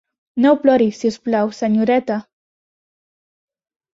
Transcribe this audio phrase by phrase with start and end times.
[0.45, 2.17] No plori, si us plau, senyoreta!